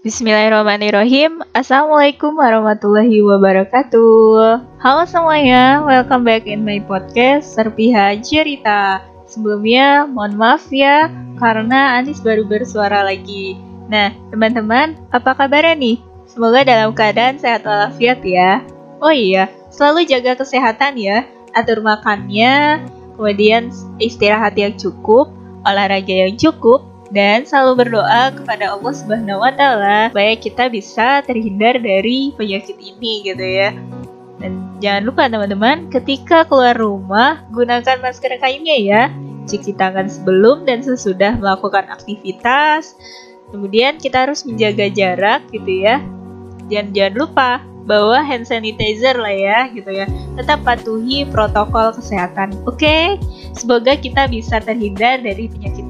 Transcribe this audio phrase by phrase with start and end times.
[0.00, 1.44] Bismillahirrahmanirrahim.
[1.52, 4.80] Assalamualaikum warahmatullahi wabarakatuh.
[4.80, 9.04] Halo semuanya, welcome back in my podcast Serpiha Cerita.
[9.28, 13.60] Sebelumnya, mohon maaf ya Karena Anis baru bersuara lagi.
[13.92, 16.00] Nah, teman-teman, apa kabarnya nih?
[16.24, 18.64] Semoga dalam keadaan sehat walafiat ya.
[19.04, 21.28] Oh iya, selalu jaga kesehatan ya.
[21.52, 22.88] Atur makannya
[23.20, 23.68] Kemudian
[24.00, 25.28] istirahat yang cukup
[25.60, 31.78] Olahraga yang cukup dan selalu berdoa kepada Allah Subhanahu wa taala supaya kita bisa terhindar
[31.82, 33.74] dari penyakit ini gitu ya.
[34.40, 39.02] Dan jangan lupa teman-teman, ketika keluar rumah gunakan masker kainnya ya.
[39.44, 42.96] Cuci tangan sebelum dan sesudah melakukan aktivitas.
[43.50, 45.98] Kemudian kita harus menjaga jarak gitu ya.
[46.70, 47.50] Dan jangan lupa
[47.84, 50.06] bawa hand sanitizer lah ya gitu ya.
[50.38, 52.54] Tetap patuhi protokol kesehatan.
[52.64, 53.04] Oke, okay?
[53.58, 55.89] semoga kita bisa terhindar dari penyakit.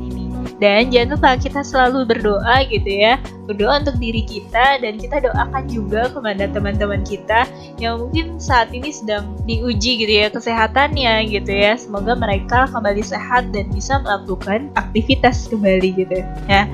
[0.60, 3.16] Dan jangan lupa kita selalu berdoa gitu ya.
[3.48, 7.48] Berdoa untuk diri kita dan kita doakan juga kepada teman-teman kita
[7.80, 11.80] Yang mungkin saat ini sedang diuji gitu ya kesehatannya gitu ya.
[11.80, 16.20] Semoga mereka kembali sehat dan bisa melakukan aktivitas kembali gitu.
[16.44, 16.68] Ya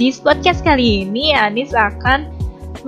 [0.00, 2.32] Di podcast kali ini Anis akan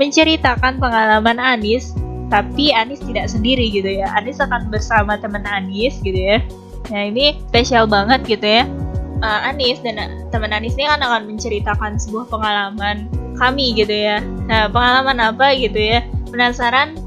[0.01, 1.93] menceritakan pengalaman Anis
[2.33, 4.09] Tapi Anis tidak sendiri gitu ya.
[4.17, 6.41] Anis akan bersama teman Anis gitu ya.
[6.89, 8.88] Nah ini spesial banget gitu ya
[9.23, 9.99] uh, Anis dan
[10.31, 14.23] teman Anis ini kan akan menceritakan sebuah pengalaman kami gitu ya.
[14.51, 16.03] Nah, pengalaman apa gitu ya?
[16.31, 16.99] Penasaran?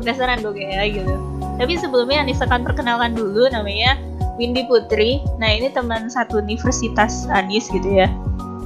[0.00, 1.14] Penasaran dong ya gitu.
[1.58, 3.98] Tapi sebelumnya Anis akan perkenalkan dulu namanya
[4.38, 5.22] Windy Putri.
[5.38, 8.10] Nah, ini teman satu universitas Anis gitu ya.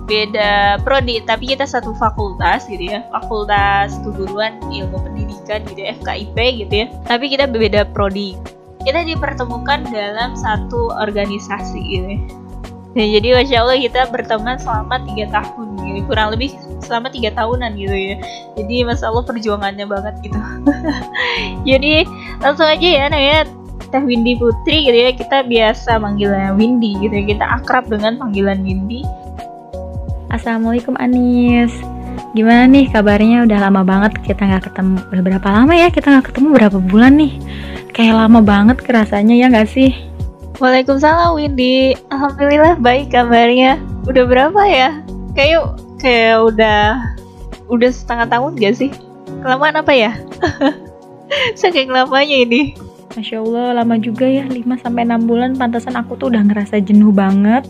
[0.09, 3.05] Beda prodi, tapi kita satu fakultas gitu ya.
[3.12, 6.86] Fakultas Keguruan Ilmu Pendidikan gitu ya, FKIP gitu ya.
[7.05, 8.33] Tapi kita beda prodi.
[8.89, 12.47] Kita dipertemukan dalam satu organisasi gitu ya
[12.98, 17.78] Ya, jadi masya Allah kita berteman selama tiga tahun gitu, kurang lebih selama tiga tahunan
[17.78, 18.16] gitu ya.
[18.59, 20.38] Jadi masya Allah perjuangannya banget gitu.
[21.69, 22.03] jadi
[22.42, 23.47] langsung aja ya Naya
[23.88, 28.60] Teh Windy Putri gitu ya kita biasa manggilnya Windy gitu ya kita akrab dengan panggilan
[28.60, 29.00] Windy.
[30.28, 31.72] Assalamualaikum Anis.
[32.36, 33.48] Gimana nih kabarnya?
[33.48, 35.00] Udah lama banget kita nggak ketemu.
[35.09, 36.48] Udah berapa lama ya kita nggak ketemu?
[36.53, 37.32] Berapa bulan nih?
[37.97, 40.07] Kayak lama banget kerasanya ya nggak sih?
[40.58, 41.94] Waalaikumsalam Windy.
[42.10, 43.78] Alhamdulillah baik kabarnya.
[44.10, 45.06] Udah berapa ya?
[45.38, 46.98] Kayak kayak udah
[47.70, 48.91] udah setengah tahun gak sih?
[49.38, 50.18] Kelamaan apa ya?
[51.60, 52.74] Saking lamanya ini.
[53.14, 57.14] Masya Allah lama juga ya 5 sampai 6 bulan pantasan aku tuh udah ngerasa jenuh
[57.14, 57.62] banget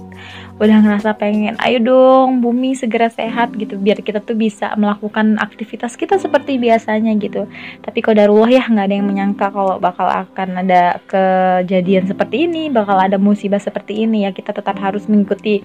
[0.59, 3.79] udah ngerasa pengen ayo dong bumi segera sehat gitu.
[3.79, 7.47] Biar kita tuh bisa melakukan aktivitas kita seperti biasanya gitu.
[7.83, 12.69] Tapi kalau darullah ya nggak ada yang menyangka kalau bakal akan ada kejadian seperti ini
[12.69, 14.35] bakal ada musibah seperti ini ya.
[14.35, 15.63] Kita tetap harus mengikuti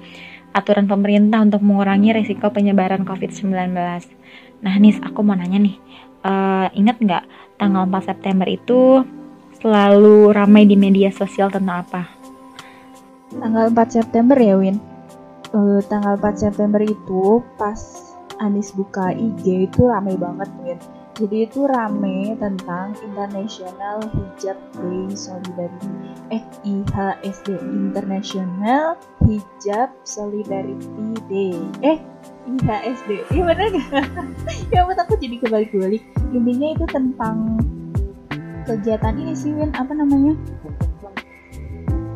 [0.54, 3.74] aturan pemerintah untuk mengurangi resiko penyebaran COVID-19
[4.64, 5.76] nah Nis aku mau nanya nih
[6.24, 7.24] uh, ingat nggak
[7.60, 9.04] tanggal 4 September itu
[9.60, 12.23] selalu ramai di media sosial tentang apa?
[13.40, 14.78] Tanggal 4 September ya Win?
[15.54, 17.78] Uh, tanggal 4 September itu pas
[18.42, 20.80] Anis buka IG itu rame banget Win.
[21.14, 31.54] Jadi itu rame tentang International Hijab Day Solidarity eh IHSD International Hijab Solidarity Day.
[31.86, 31.98] Eh
[32.50, 34.10] IHSD iya bener gak?
[34.74, 36.02] ya ampun aku jadi kebalik-balik.
[36.34, 37.62] Intinya itu tentang
[38.66, 39.70] kegiatan ini sih Win.
[39.78, 40.34] Apa namanya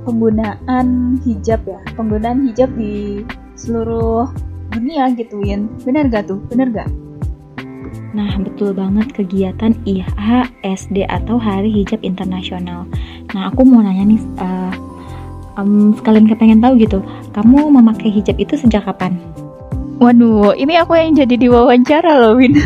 [0.08, 3.28] penggunaan hijab ya penggunaan hijab di
[3.60, 4.32] seluruh
[4.72, 6.88] dunia gitu Win bener gak tuh bener gak
[8.16, 12.90] Nah, betul banget kegiatan IHSD atau Hari Hijab Internasional.
[13.36, 14.74] Nah, aku mau nanya nih, uh,
[15.60, 17.04] um, sekalian kepengen tahu gitu,
[17.38, 19.22] kamu memakai hijab itu sejak kapan?
[20.02, 22.58] Waduh, ini aku yang jadi diwawancara loh, Win.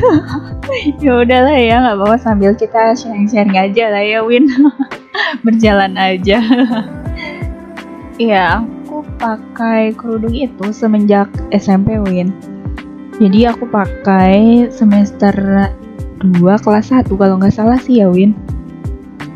[1.03, 4.47] ya udahlah ya, nggak apa-apa sambil kita sharing-sharing aja lah ya, Win.
[5.47, 6.39] Berjalan aja.
[8.21, 12.29] Iya, aku pakai kerudung itu semenjak SMP Win.
[13.18, 15.33] Jadi aku pakai semester
[16.21, 18.38] 2 kelas 1 kalau nggak salah sih ya Win.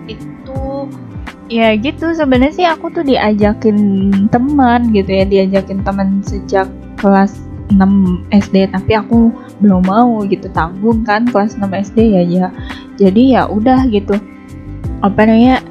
[0.06, 0.86] Itu
[1.50, 3.78] ya gitu sebenarnya sih aku tuh diajakin
[4.30, 6.70] teman gitu ya, diajakin teman sejak
[7.02, 7.42] kelas
[7.74, 9.34] 6 SD tapi aku
[9.66, 12.48] belum mau gitu tanggung kan kelas 6 SD ya ya.
[13.02, 14.14] Jadi ya udah gitu.
[15.02, 15.66] Apa namanya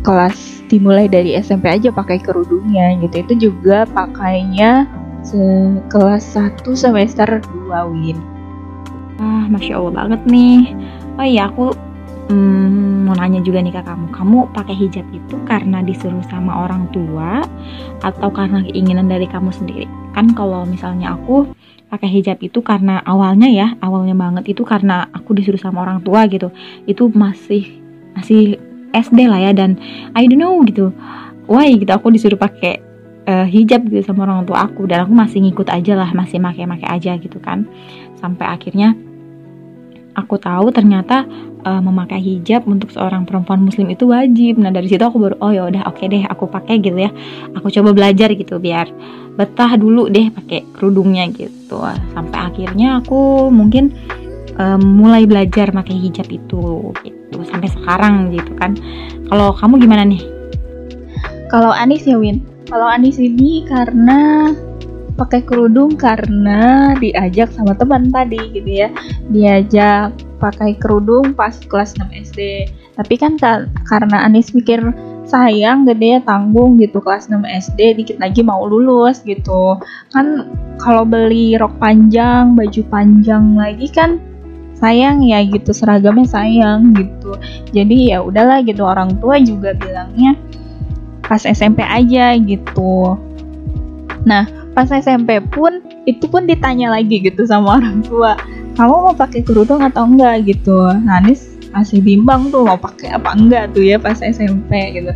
[0.00, 3.14] kelas dimulai dari SMP aja pakai kerudungnya gitu.
[3.22, 4.86] Itu juga pakainya
[5.90, 8.18] kelas 1 semester 2 Win.
[9.18, 10.76] Ah Masya Allah banget nih.
[11.16, 11.72] Oh iya aku
[12.30, 14.06] hmm, mau nanya juga nih ke kamu.
[14.12, 17.42] Kamu pakai hijab itu karena disuruh sama orang tua
[18.04, 19.86] atau karena keinginan dari kamu sendiri?
[20.14, 21.48] Kan kalau misalnya aku
[21.86, 26.26] pakai hijab itu karena awalnya ya awalnya banget itu karena aku disuruh sama orang tua
[26.30, 26.52] gitu.
[26.84, 27.82] Itu masih
[28.14, 28.58] masih
[28.96, 29.76] SD lah ya dan
[30.16, 30.90] I don't know gitu
[31.46, 32.80] why gitu aku disuruh pakai
[33.28, 36.86] uh, hijab gitu sama orang tua aku dan aku masih ngikut aja lah masih make-make
[36.86, 37.68] aja gitu kan
[38.18, 38.96] sampai akhirnya
[40.16, 41.28] aku tahu ternyata
[41.62, 44.56] uh, memakai hijab untuk seorang perempuan muslim itu wajib.
[44.56, 47.12] Nah, dari situ aku baru oh ya udah oke okay deh aku pakai gitu ya.
[47.52, 48.88] Aku coba belajar gitu biar
[49.36, 51.84] betah dulu deh pakai kerudungnya gitu.
[52.16, 53.92] Sampai akhirnya aku mungkin
[54.60, 58.76] um, mulai belajar pakai hijab itu gitu sampai sekarang gitu kan.
[59.28, 60.22] Kalau kamu gimana nih?
[61.52, 62.42] Kalau Anis ya Win.
[62.66, 64.50] Kalau Anis ini karena
[65.16, 68.88] pakai kerudung karena diajak sama teman tadi gitu ya
[69.32, 72.40] diajak pakai kerudung pas kelas 6 SD
[73.00, 74.92] tapi kan ka karena Anis mikir
[75.24, 79.80] sayang gede ya tanggung gitu kelas 6 SD dikit lagi mau lulus gitu
[80.12, 84.20] kan kalau beli rok panjang baju panjang lagi kan
[84.76, 87.36] sayang ya gitu seragamnya sayang gitu.
[87.72, 90.36] Jadi ya udahlah gitu orang tua juga bilangnya
[91.24, 93.16] pas SMP aja gitu.
[94.28, 94.44] Nah
[94.76, 98.36] pas SMP pun itu pun ditanya lagi gitu sama orang tua
[98.76, 100.44] kamu mau pakai kerudung atau enggak?
[100.44, 100.76] gitu.
[101.08, 105.12] Anis masih bimbang tuh mau pakai apa enggak tuh ya pas SMP gitu.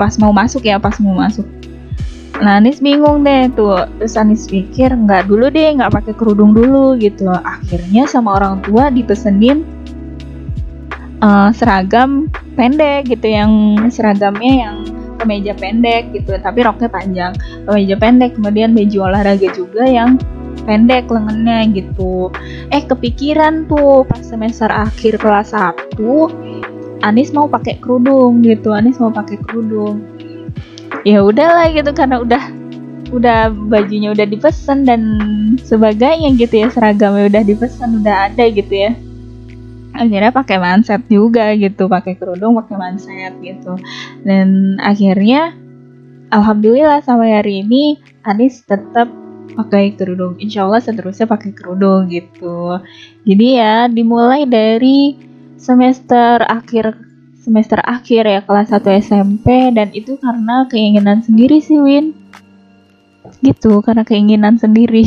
[0.00, 1.44] Pas mau masuk ya pas mau masuk
[2.40, 3.84] Nah Anis bingung deh tuh.
[4.00, 7.28] Terus Anis pikir nggak dulu deh nggak pakai kerudung dulu gitu.
[7.28, 9.66] Akhirnya sama orang tua dipesenin
[11.20, 13.52] uh, Seragam pendek gitu Yang
[13.92, 14.76] seragamnya yang
[15.20, 17.32] kemeja pendek gitu tapi roknya panjang.
[17.68, 20.16] Kemeja pendek kemudian baju olahraga juga yang
[20.64, 22.30] pendek lengannya gitu.
[22.70, 25.98] Eh kepikiran tuh pas semester akhir kelas 1
[27.02, 30.06] Anis mau pakai kerudung gitu Anis mau pakai kerudung
[31.02, 32.42] ya udahlah gitu karena udah
[33.12, 35.02] udah bajunya udah dipesan dan
[35.60, 38.92] sebagainya gitu ya seragamnya udah dipesan udah ada gitu ya.
[39.92, 43.76] Akhirnya pakai manset juga gitu pakai kerudung pakai manset gitu.
[44.24, 45.52] Dan akhirnya
[46.32, 49.12] alhamdulillah sampai hari ini Anis tetap
[49.52, 50.40] pakai kerudung.
[50.40, 52.80] Insya Allah seterusnya pakai kerudung gitu.
[53.28, 55.20] Jadi ya dimulai dari
[55.60, 57.11] semester akhir
[57.42, 62.14] semester akhir ya kelas 1 SMP dan itu karena keinginan sendiri sih Win.
[63.42, 65.02] Gitu karena keinginan sendiri.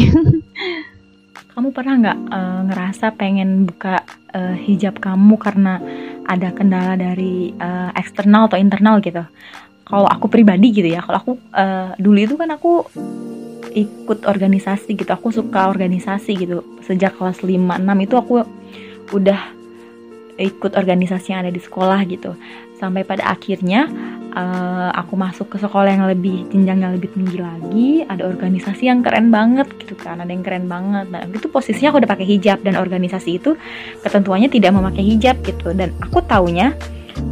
[1.56, 4.04] Kamu pernah nggak uh, ngerasa pengen buka
[4.36, 5.80] uh, hijab kamu karena
[6.28, 9.24] ada kendala dari uh, eksternal atau internal gitu?
[9.88, 12.84] Kalau aku pribadi gitu ya kalau aku uh, dulu itu kan aku
[13.72, 16.60] ikut organisasi gitu aku suka organisasi gitu.
[16.84, 18.44] Sejak kelas 5 6 itu aku
[19.16, 19.55] udah
[20.36, 22.36] ikut organisasi yang ada di sekolah gitu.
[22.76, 23.88] Sampai pada akhirnya
[24.36, 29.00] uh, aku masuk ke sekolah yang lebih jenjang yang lebih tinggi lagi ada organisasi yang
[29.00, 31.08] keren banget gitu kan ada yang keren banget.
[31.08, 33.56] Nah itu posisinya aku udah pakai hijab dan organisasi itu
[34.04, 35.72] ketentuannya tidak memakai hijab gitu.
[35.72, 36.76] Dan aku taunya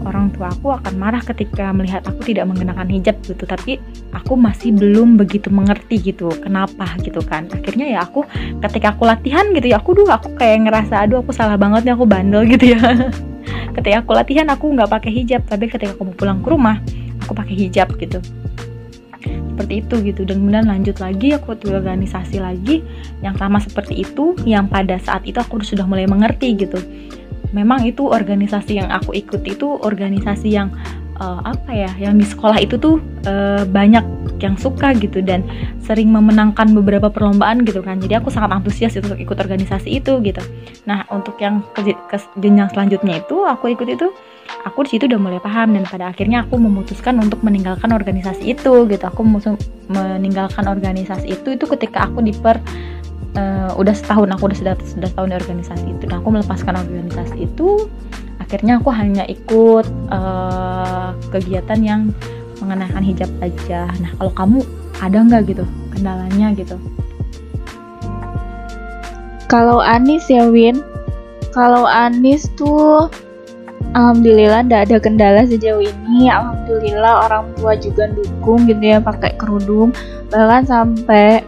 [0.03, 3.45] orang tua aku akan marah ketika melihat aku tidak mengenakan hijab gitu.
[3.45, 3.77] Tapi
[4.11, 7.47] aku masih belum begitu mengerti gitu kenapa gitu kan.
[7.53, 8.25] Akhirnya ya aku
[8.65, 11.93] ketika aku latihan gitu ya aku dulu aku kayak ngerasa aduh aku salah banget nih
[11.95, 12.81] aku bandel gitu ya.
[13.73, 15.41] Ketika aku latihan aku nggak pakai hijab.
[15.47, 16.77] Tapi ketika aku mau pulang ke rumah
[17.23, 18.19] aku pakai hijab gitu.
[19.53, 20.21] Seperti itu gitu.
[20.25, 22.81] Dan kemudian lanjut lagi aku di organisasi lagi
[23.21, 26.81] yang sama seperti itu yang pada saat itu aku sudah mulai mengerti gitu
[27.53, 30.73] memang itu organisasi yang aku ikuti itu organisasi yang
[31.21, 32.97] uh, apa ya yang di sekolah itu tuh
[33.29, 34.03] uh, banyak
[34.41, 35.45] yang suka gitu dan
[35.79, 38.01] sering memenangkan beberapa perlombaan gitu kan.
[38.01, 40.43] Jadi aku sangat antusias untuk ikut organisasi itu gitu.
[40.89, 44.11] Nah untuk yang ke, ke jenjang selanjutnya itu aku ikut itu
[44.67, 48.89] aku di situ udah mulai paham dan pada akhirnya aku memutuskan untuk meninggalkan organisasi itu
[48.89, 49.03] gitu.
[49.07, 49.23] Aku
[49.87, 52.59] meninggalkan organisasi itu itu ketika aku diper
[53.37, 56.03] uh, udah setahun aku udah sudah sudah setahun di organisasi itu.
[56.07, 57.87] Dan aku melepaskan organisasi itu
[58.41, 62.01] akhirnya aku hanya ikut uh, kegiatan yang
[62.61, 63.89] mengenakan hijab aja.
[63.99, 64.57] Nah kalau kamu
[65.01, 66.77] ada nggak gitu kendalanya gitu?
[69.49, 70.81] Kalau Anis ya Win.
[71.53, 73.05] Kalau Anis tuh
[73.93, 76.25] Alhamdulillah tidak ada kendala sejauh ini.
[76.25, 79.93] Alhamdulillah orang tua juga dukung gitu ya pakai kerudung.
[80.33, 81.45] Bahkan sampai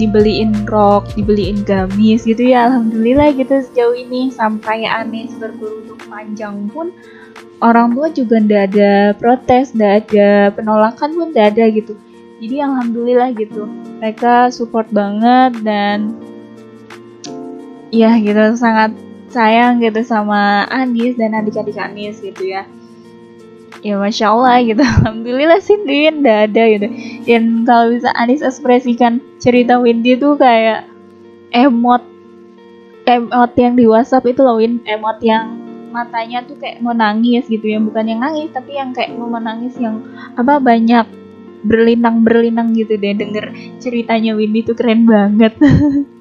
[0.00, 6.88] dibeliin rok, dibeliin gamis gitu ya Alhamdulillah gitu sejauh ini sampai Anis berkerudung panjang pun
[7.60, 11.92] orang tua juga ndak ada protes, ndak ada penolakan pun ndak ada gitu.
[12.40, 13.68] Jadi alhamdulillah gitu.
[14.00, 16.16] Mereka support banget dan
[17.92, 18.96] ya gitu sangat
[19.28, 22.64] sayang gitu sama Anis dan adik-adik Anis gitu ya.
[23.80, 24.82] Ya masya Allah gitu.
[25.00, 26.86] Alhamdulillah sih Din ada gitu.
[27.24, 30.90] Dan kalau bisa Anis ekspresikan cerita Windy tuh kayak
[31.50, 32.02] emot
[33.08, 35.58] emot yang di WhatsApp itu loh Win emot yang
[35.90, 39.74] matanya tuh kayak mau nangis gitu ya bukan yang nangis tapi yang kayak mau menangis
[39.74, 40.06] yang
[40.38, 41.02] apa banyak
[41.66, 43.50] berlinang berlinang gitu deh denger
[43.82, 45.58] ceritanya Windy tuh keren banget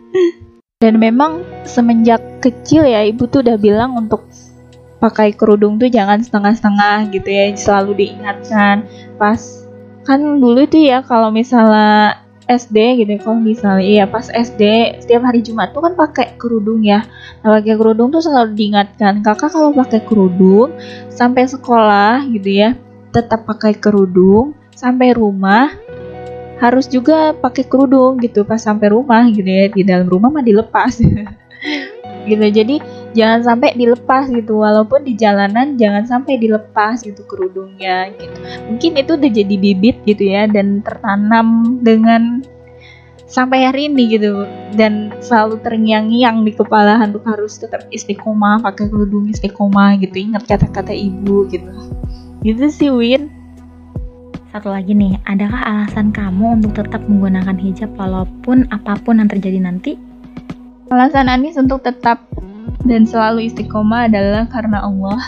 [0.81, 4.25] dan memang semenjak kecil ya ibu tuh udah bilang untuk
[4.99, 8.83] pakai kerudung tuh jangan setengah-setengah gitu ya selalu diingatkan.
[9.15, 9.39] Pas
[10.03, 14.63] kan dulu tuh ya kalau misalnya SD gitu ya, kalau misalnya iya pas SD
[15.05, 17.05] setiap hari Jumat tuh kan pakai kerudung ya.
[17.45, 20.73] Nah pakai kerudung tuh selalu diingatkan kakak kalau pakai kerudung
[21.13, 22.73] sampai sekolah gitu ya
[23.13, 25.73] tetap pakai kerudung sampai rumah
[26.59, 30.99] harus juga pakai kerudung gitu pas sampai rumah gitu ya di dalam rumah mah dilepas.
[32.27, 32.79] Gitu jadi
[33.13, 34.61] jangan sampai dilepas gitu.
[34.61, 38.37] Walaupun di jalanan jangan sampai dilepas gitu kerudungnya gitu.
[38.69, 42.43] Mungkin itu udah jadi bibit gitu ya dan tertanam dengan
[43.29, 44.45] sampai hari ini gitu.
[44.73, 50.15] Dan selalu terngiang-ngiang di kepala untuk harus tetap istiqomah pakai kerudung istiqomah gitu.
[50.29, 51.69] Ingat kata-kata ibu gitu.
[52.45, 53.39] Gitu sih Win.
[54.49, 59.61] Satu lagi nih, adakah alasan kamu untuk tetap menggunakan hijab walaupun apa pun yang terjadi
[59.61, 59.93] nanti?
[60.89, 62.25] Alasan Anis untuk tetap
[62.85, 65.19] dan selalu istiqomah adalah karena Allah.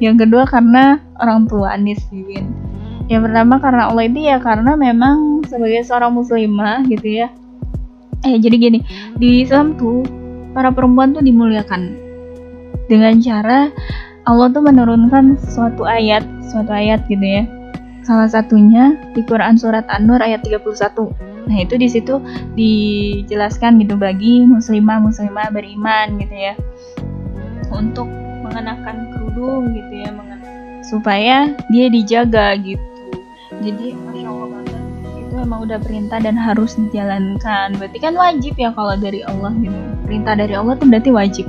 [0.00, 2.52] Yang kedua karena orang tua Anis Win.
[3.08, 7.28] Yang pertama karena Allah itu ya karena memang sebagai seorang muslimah gitu ya.
[8.24, 8.78] Eh jadi gini,
[9.16, 10.04] di Islam tuh
[10.52, 11.96] para perempuan tuh dimuliakan
[12.90, 13.70] dengan cara
[14.26, 17.46] Allah tuh menurunkan suatu ayat, suatu ayat gitu ya.
[18.02, 22.18] Salah satunya di Quran surat An-Nur ayat 31 Nah itu di situ
[22.58, 26.54] dijelaskan gitu bagi muslimah muslimah beriman gitu ya
[27.72, 28.08] untuk
[28.46, 30.10] mengenakan kerudung gitu ya
[30.86, 32.82] supaya dia dijaga gitu.
[33.58, 34.82] Jadi masya Allah banget
[35.18, 37.74] itu emang udah perintah dan harus dijalankan.
[37.74, 39.78] Berarti kan wajib ya kalau dari Allah gitu.
[40.06, 41.46] Perintah dari Allah tuh berarti wajib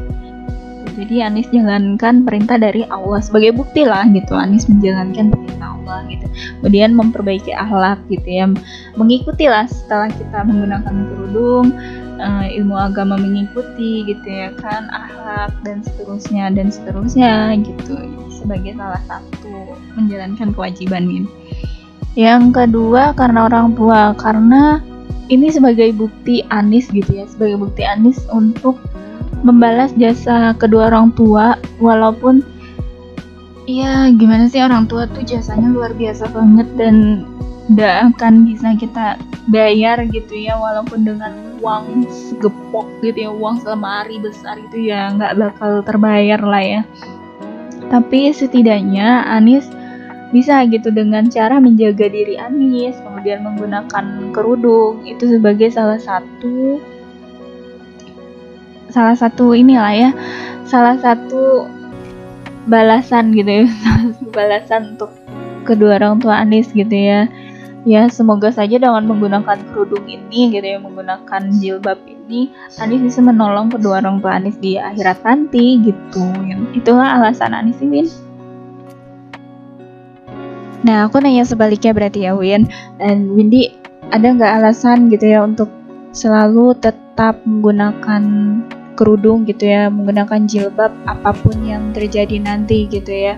[0.98, 6.26] jadi Anis jalankan perintah dari Allah sebagai bukti lah gitu Anis menjalankan perintah Allah gitu
[6.60, 8.50] kemudian memperbaiki akhlak gitu ya
[8.98, 11.70] mengikuti lah setelah kita menggunakan kerudung
[12.18, 17.96] uh, ilmu agama mengikuti gitu ya kan akhlak dan seterusnya dan seterusnya gitu.
[18.34, 21.30] Sebagai salah satu menjalankan kewajiban ini.
[22.18, 24.14] Yang kedua karena orang tua.
[24.18, 24.82] Karena
[25.30, 28.78] ini sebagai bukti Anis gitu ya sebagai bukti Anis untuk
[29.42, 31.58] membalas jasa kedua orang tua.
[31.78, 32.42] Walaupun
[33.68, 37.28] ya gimana sih orang tua tuh jasanya luar biasa banget dan
[37.68, 39.06] tidak akan bisa kita
[39.52, 45.36] bayar gitu ya walaupun dengan uang segepok gitu ya uang selemari besar itu ya nggak
[45.38, 46.82] bakal terbayar lah ya.
[47.88, 49.68] Tapi setidaknya Anis
[50.36, 56.84] bisa gitu dengan cara menjaga diri Anis kemudian menggunakan kerudung itu sebagai salah satu
[58.92, 60.10] salah satu inilah ya
[60.68, 61.64] salah satu
[62.68, 63.66] balasan gitu ya
[64.36, 65.16] balasan untuk
[65.64, 67.32] kedua orang tua Anis gitu ya
[67.88, 72.52] ya semoga saja dengan menggunakan kerudung ini gitu ya menggunakan jilbab ini
[72.84, 76.28] Anis bisa menolong kedua orang tua Anis di akhirat nanti gitu
[76.76, 78.12] itulah alasan Anis Win
[80.84, 82.68] nah aku nanya sebaliknya berarti ya Win
[83.00, 83.72] dan Windy
[84.12, 85.72] ada nggak alasan gitu ya untuk
[86.12, 88.24] selalu tetap menggunakan
[88.98, 93.38] kerudung gitu ya, menggunakan jilbab apa pun yang terjadi nanti gitu ya.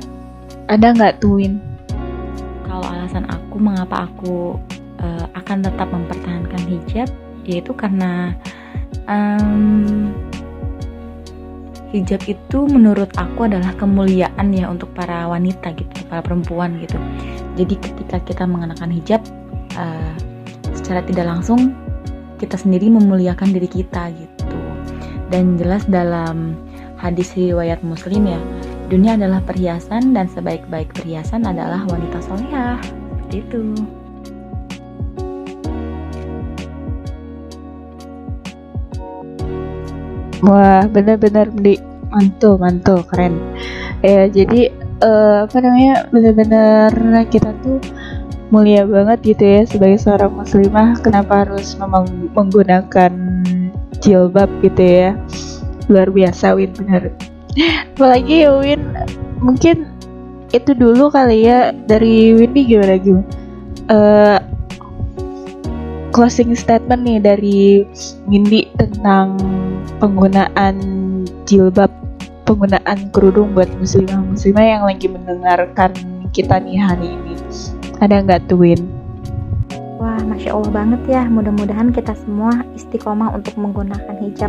[0.72, 1.69] Ada nggak tuin?
[2.70, 4.62] Kalau alasan aku mengapa aku
[5.02, 7.10] uh, akan tetap mempertahankan hijab,
[7.42, 8.38] yaitu karena
[9.10, 10.14] um,
[11.90, 17.02] hijab itu menurut aku adalah kemuliaan ya untuk para wanita gitu, para perempuan gitu.
[17.58, 19.26] Jadi ketika kita mengenakan hijab,
[19.74, 20.14] uh,
[20.78, 21.74] secara tidak langsung
[22.38, 24.58] kita sendiri memuliakan diri kita gitu
[25.30, 26.58] dan jelas dalam
[26.98, 28.40] hadis riwayat muslim ya
[28.90, 32.82] dunia adalah perhiasan dan sebaik-baik perhiasan adalah wanita solehah.
[32.82, 33.64] Seperti itu.
[40.42, 41.78] Wah benar-benar di
[42.10, 43.38] mantul mantul keren.
[44.02, 44.74] Ya jadi
[45.06, 46.90] uh, apa namanya benar-benar
[47.30, 47.78] kita tuh
[48.50, 50.98] mulia banget gitu ya sebagai seorang muslimah.
[51.06, 51.78] Kenapa harus
[52.34, 53.14] menggunakan
[54.02, 55.14] jilbab gitu ya?
[55.86, 57.14] Luar biasa Win bener
[57.96, 58.82] apalagi ya Win?
[59.40, 59.88] Mungkin
[60.50, 63.26] itu dulu kali ya dari Windy gimana gimana
[63.90, 64.38] uh,
[66.10, 67.86] closing statement nih dari
[68.26, 69.38] Windy tentang
[70.02, 70.76] penggunaan
[71.46, 71.94] jilbab
[72.50, 75.94] penggunaan kerudung buat muslimah muslimah yang lagi mendengarkan
[76.34, 77.34] kita nih hari ini.
[78.02, 78.99] Ada nggak tuh Win?
[80.00, 81.28] Wah, Masya Allah banget ya.
[81.28, 84.48] Mudah-mudahan kita semua istiqomah untuk menggunakan hijab.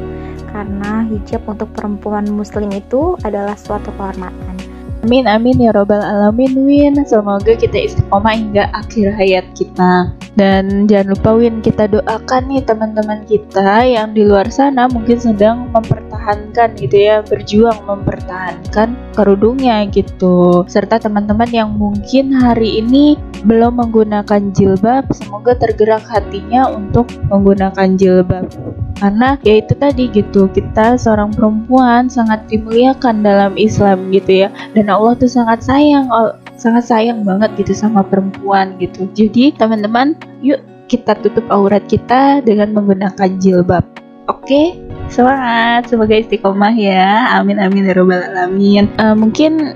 [0.54, 4.60] Karena hijab untuk perempuan muslim itu adalah suatu kehormatan.
[5.00, 11.16] Amin amin ya robbal alamin Win Semoga kita istiqomah hingga akhir hayat kita Dan jangan
[11.16, 17.00] lupa Win kita doakan nih teman-teman kita yang di luar sana mungkin sedang mempertahankan gitu
[17.00, 20.64] ya Berjuang mempertahankan kerudungnya gitu.
[20.64, 28.48] Serta teman-teman yang mungkin hari ini belum menggunakan jilbab Semoga tergerak hatinya untuk menggunakan jilbab.
[28.96, 34.48] Karena ya itu tadi gitu kita seorang perempuan sangat dimuliakan dalam Islam gitu ya.
[34.72, 36.08] Dan Allah tuh sangat sayang
[36.56, 39.04] sangat sayang banget gitu sama perempuan gitu.
[39.12, 43.84] Jadi teman-teman yuk kita tutup aurat kita dengan menggunakan jilbab.
[44.28, 44.76] Oke
[45.10, 49.74] semangat semoga istiqomah ya amin amin ya robbal alamin uh, mungkin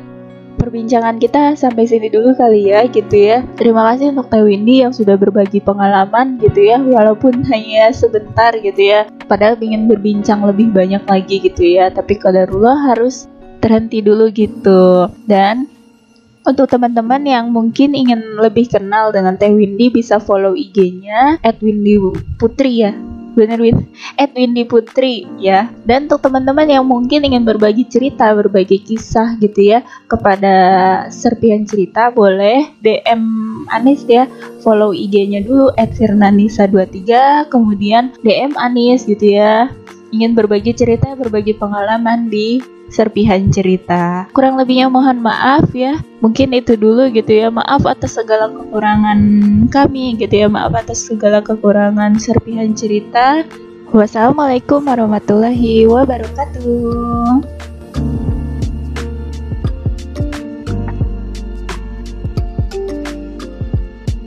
[0.65, 3.45] perbincangan kita sampai sini dulu kali ya gitu ya.
[3.61, 8.81] Terima kasih untuk Teh Windy yang sudah berbagi pengalaman gitu ya walaupun hanya sebentar gitu
[8.81, 9.05] ya.
[9.29, 11.93] Padahal ingin berbincang lebih banyak lagi gitu ya.
[11.93, 13.29] Tapi kadarullah harus
[13.61, 15.13] terhenti dulu gitu.
[15.29, 15.69] Dan
[16.49, 22.93] untuk teman-teman yang mungkin ingin lebih kenal dengan Teh Windy bisa follow IG-nya @windy_putri ya
[23.35, 23.91] bener Win.
[24.17, 25.69] Edwin di Putri ya.
[25.85, 30.55] Dan untuk teman-teman yang mungkin ingin berbagi cerita berbagi kisah gitu ya kepada
[31.11, 33.21] serpian cerita boleh DM
[33.69, 34.31] Anis ya.
[34.63, 39.69] Follow IG-nya dulu @firnanisa23 kemudian DM Anis gitu ya.
[40.15, 42.63] Ingin berbagi cerita berbagi pengalaman di
[42.95, 44.31] serpihan cerita.
[44.31, 45.99] Kurang lebihnya mohon maaf ya.
[46.23, 47.51] Mungkin itu dulu gitu ya.
[47.51, 49.19] Maaf atas segala kekurangan
[49.75, 50.49] kami gitu ya.
[50.49, 53.43] Maaf atas segala kekurangan serpihan cerita.
[53.91, 57.74] Wassalamualaikum warahmatullahi wabarakatuh.